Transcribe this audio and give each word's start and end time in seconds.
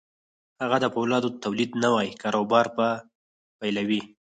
هغه 0.61 0.77
د 0.81 0.85
پولادو 0.93 1.27
د 1.33 1.37
تولید 1.45 1.71
نوی 1.83 2.07
کاروبار 2.21 2.65
به 2.77 2.89
پیلوي 3.59 4.01